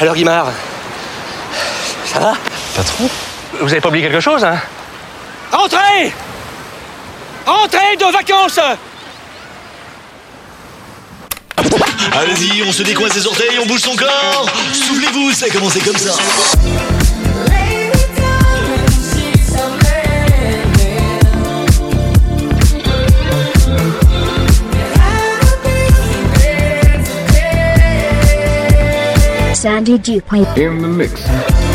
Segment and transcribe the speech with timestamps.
[0.00, 0.48] Alors Guimard,
[2.12, 2.34] ça va?
[2.74, 3.08] Pas trop.
[3.60, 4.58] Vous avez pas oublié quelque chose, hein?
[5.52, 6.12] Entrez!
[7.46, 8.60] Entrez de vacances!
[12.12, 14.50] Allez-y, on se décoince les orteils, on bouge son corps.
[14.72, 16.12] Souvenez-vous, ça a commencé comme ça.
[29.66, 30.46] Sandy Dupuy.
[30.56, 31.65] In the mix.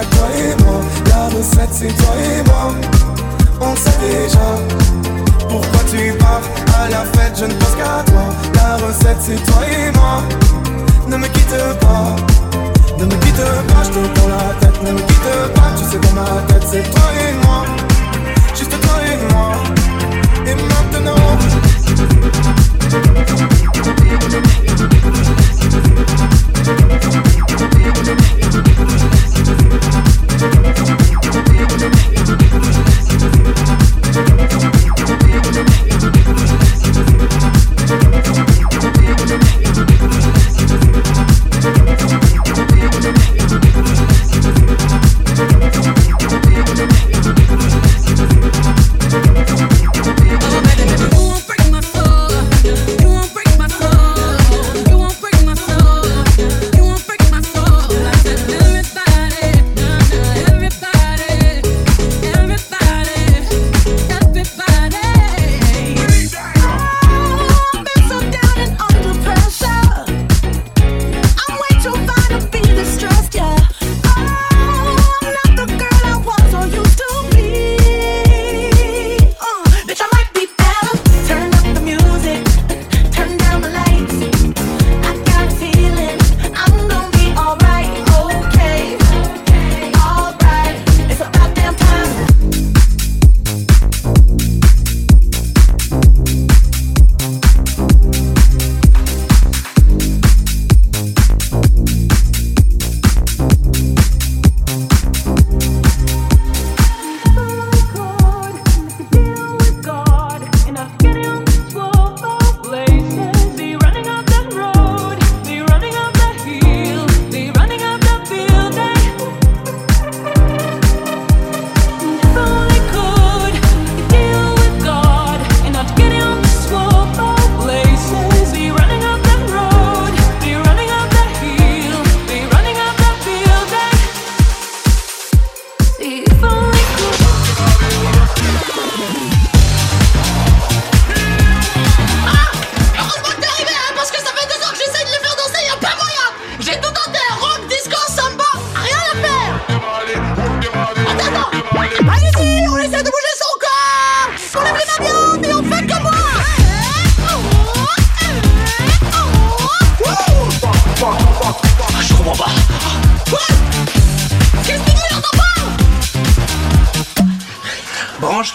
[0.00, 0.80] toi et moi.
[1.06, 2.74] La recette, c'est toi et moi.
[3.60, 4.48] On sait déjà
[5.48, 6.40] pourquoi tu pars
[6.80, 8.24] à la fête, je ne pense qu'à toi.
[8.54, 10.22] La recette, c'est toi et moi.
[11.08, 12.16] Ne me quitte pas,
[12.98, 14.82] ne me quitte pas, je te prends la tête.
[14.82, 17.64] Ne me quitte pas, tu sais dans ma tête, c'est toi et moi.
[18.54, 19.81] Juste toi et moi.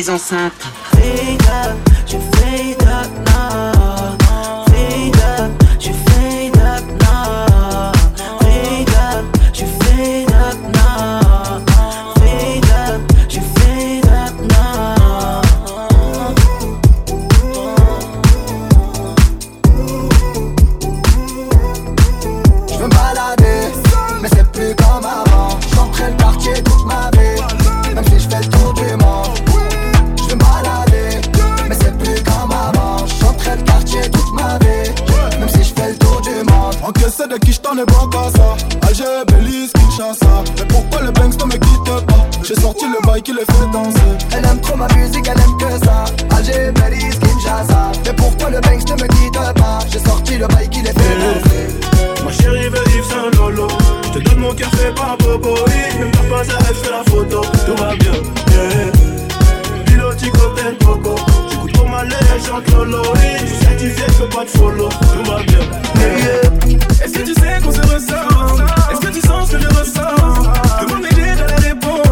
[0.00, 1.89] des enceintes.
[43.02, 44.00] le qui le fait danser.
[44.36, 46.04] Elle aime trop ma musique, elle aime que ça.
[46.36, 47.92] Alger, Belize, Kinshasa.
[48.04, 49.78] Mais pourquoi le Banks ne me quitte pas.
[49.90, 52.24] J'ai sorti le bail qui les fait eh, danser.
[52.24, 53.68] Ma chérie veut vivre sans lolo.
[54.04, 55.54] Je te donne mon café fait par Bobo.
[55.98, 57.40] Ne me pas à elle, fais la photo.
[57.66, 59.84] Tout va bien, yeah.
[59.86, 61.14] Piloti, cocktail, coco
[61.50, 63.02] J'écoute pour ma lèche, chante lolo.
[63.14, 64.88] Je suis certifié, je fais pas de follow.
[64.88, 65.58] Tout va bien,
[65.96, 67.04] yeah.
[67.04, 68.90] Est-ce que tu sais qu'on se ressent?
[68.92, 70.82] Est-ce que tu sens ce que je ressens?
[70.82, 71.04] Demande
[71.48, 72.09] la réponse.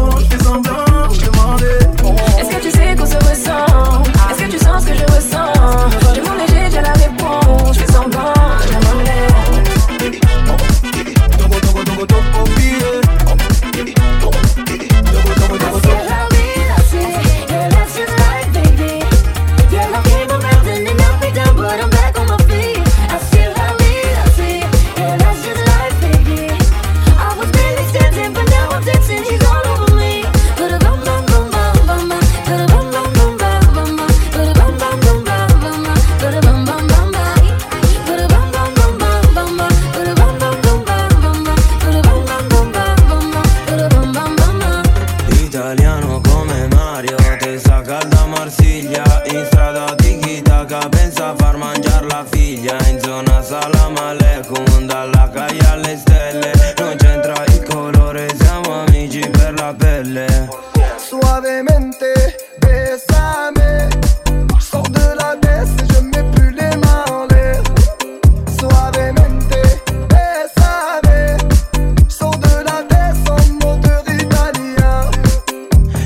[55.99, 56.51] stelle.
[56.77, 60.27] Non c'entra il colore, siamo amici per la pelle.
[60.97, 63.87] Suavemente, besame.
[64.59, 67.61] Sors de la baisse et je mets plus les mains en l'air
[68.57, 69.61] Suavemente,
[70.09, 71.37] besame.
[72.07, 75.09] Sors de la baisse en moteur italien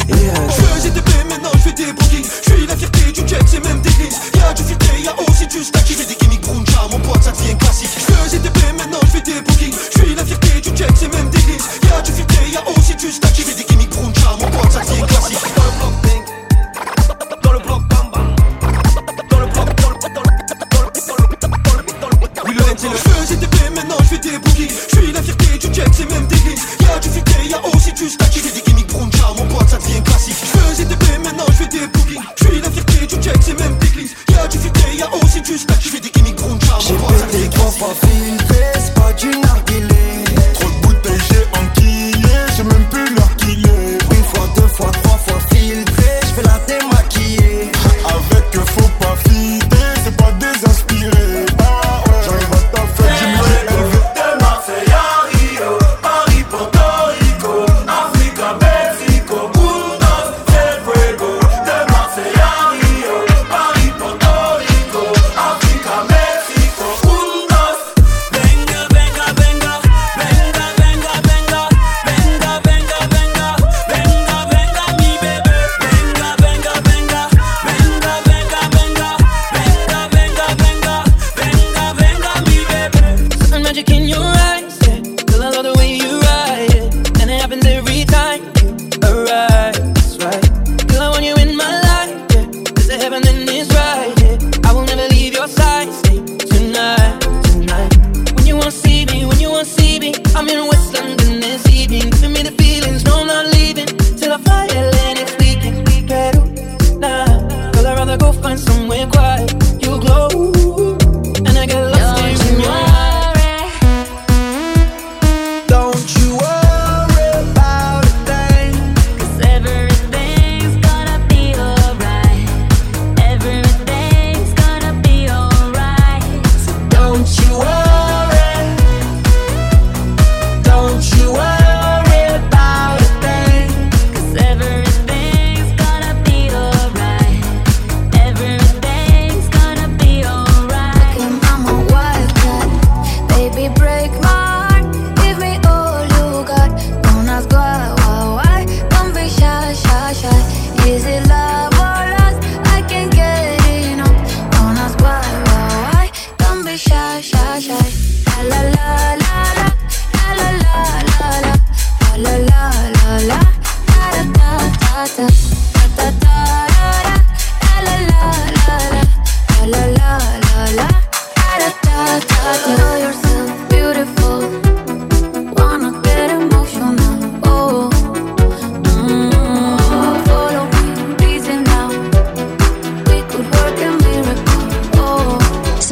[0.08, 0.56] yes.
[0.56, 3.64] Je faisais des maintenant je fais des brookings Je suis la fierté du jet, c'est
[3.64, 5.84] même des glisses Y'a du fierté, y'a aussi du stack,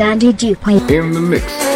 [0.02, 0.78] Sandy Dupuy.
[0.90, 1.71] In the mix.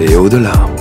[0.00, 0.73] Et au-delà.